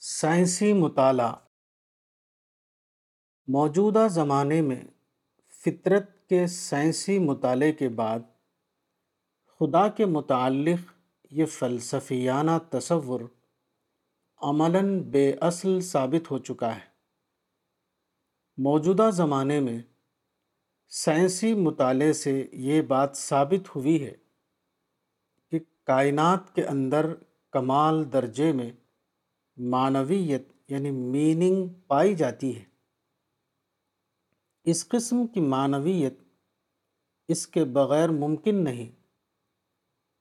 [0.00, 1.34] سائنسی مطالعہ۔
[3.46, 4.84] موجودہ زمانے میں
[5.64, 8.18] فطرت کے سائنسی مطالعے کے بعد
[9.46, 10.92] خدا کے متعلق
[11.30, 13.20] یہ فلسفیانہ تصور
[14.42, 16.88] عملاً بے اصل ثابت ہو چکا ہے۔
[18.58, 19.78] موجودہ زمانے میں
[20.88, 24.14] سائنسی مطالعے سے یہ بات ثابت ہوئی ہے
[25.50, 27.14] کہ کائنات کے اندر
[27.50, 28.72] کمال درجے میں
[29.58, 32.64] معنویت یعنی میننگ پائی جاتی ہے۔
[34.64, 36.14] اس قسم کی معنویت
[37.28, 38.92] اس کے بغیر ممکن نہیں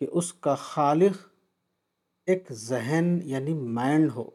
[0.00, 1.28] کہ اس کا خالق
[2.26, 4.30] ایک ذہن یعنی مائنڈ ہو۔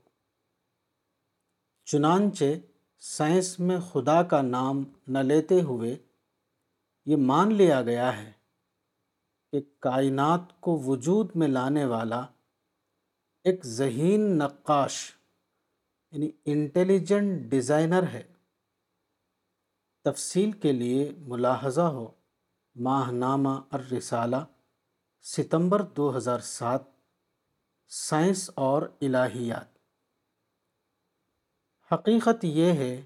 [1.86, 2.46] چنانچہ
[3.00, 5.98] سائنس میں خدا کا نام نہ لیتے ہوئے
[7.06, 8.32] یہ مان لیا گیا ہے
[9.52, 12.26] کہ کائنات کو وجود میں لانے والا
[13.44, 15.12] ایک ذہین نقاش
[16.12, 18.24] یعنی انٹیلیجنٹ ڈیزائنر ہے۔
[20.04, 22.12] تفصیل کے لیے ملاحظہ ہو۔
[22.76, 24.36] ماہ نامہ الرسالہ،
[25.22, 26.82] ستمبر دو ہزار سات،
[27.88, 29.78] سائنس اور الہیات۔
[31.94, 33.06] حقیقت یہ ہے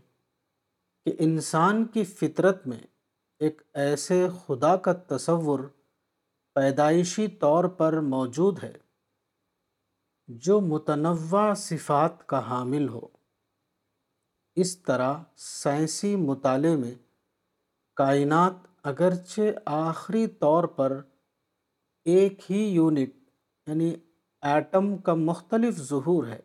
[1.05, 2.79] کہ انسان کی فطرت میں
[3.39, 5.59] ایک ایسے خدا کا تصور
[6.53, 8.84] پیدائشی طور پر موجود ہے۔
[10.29, 13.07] جو متنوع صفات کا حامل ہو۔
[14.55, 16.93] اس طرح سائنسی مطالعے میں
[17.97, 21.01] کائنات اگرچہ آخری طور پر
[22.05, 23.13] ایک ہی یونٹ
[23.67, 23.95] یعنی
[24.41, 26.41] ایٹم کا مختلف ظہور ہے،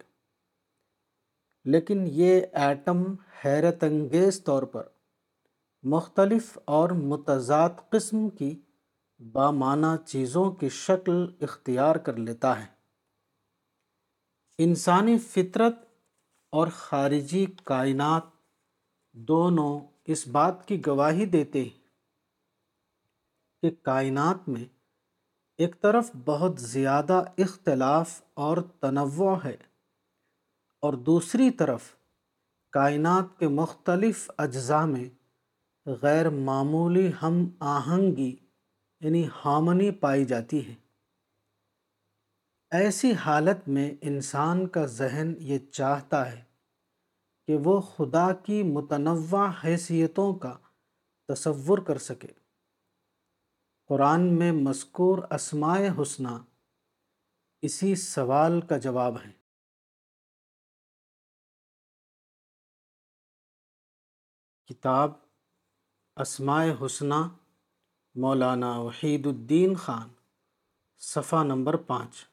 [1.65, 3.03] لیکن یہ ایٹم
[3.45, 4.89] حیرت انگیز طور پر
[5.85, 8.61] مختلف اور متضاد قسم کی
[9.21, 12.80] بامانہ چیزوں کی شکل اختیار کر لیتا ہے۔
[14.63, 15.75] انسانی فطرت
[16.51, 18.23] اور خارجی کائنات
[19.13, 21.79] دونوں اس بات کی گواہی دیتے ہیں
[23.63, 24.65] کہ کائنات میں
[25.59, 29.57] ایک طرف بہت زیادہ اختلاف اور تنوع ہے
[30.81, 31.81] اور دوسری طرف
[32.71, 35.09] کائنات کے مختلف اجزاء میں
[35.87, 38.37] غیر معمولی ہم آہنگی
[39.01, 40.90] یعنی ہارمنی پائی جاتی ہے۔
[42.71, 46.45] ایسی حالت میں انسان کا ذہن یہ چاہتا ہے
[47.47, 50.59] کہ وہ خدا کی متنوع حیثیتوں کا
[51.29, 52.29] تصور کر سکے۔
[53.87, 56.29] قرآن میں مذکور اسماء حسنہ
[57.63, 59.33] اسی سوال کا جواب ہے۔
[64.67, 65.13] کتاب
[66.17, 67.29] اسماء حسنہ
[68.15, 70.09] مولانا وحید الدین خان،
[70.97, 72.30] صفحہ نمبر پانچ۔